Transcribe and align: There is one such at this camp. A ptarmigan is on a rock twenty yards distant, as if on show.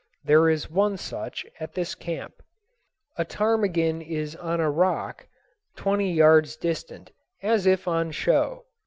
There 0.23 0.49
is 0.49 0.67
one 0.67 0.97
such 0.97 1.45
at 1.59 1.75
this 1.75 1.93
camp. 1.93 2.41
A 3.19 3.23
ptarmigan 3.23 4.01
is 4.01 4.35
on 4.35 4.59
a 4.59 4.67
rock 4.67 5.27
twenty 5.75 6.11
yards 6.11 6.55
distant, 6.55 7.11
as 7.43 7.67
if 7.67 7.87
on 7.87 8.09
show. 8.09 8.65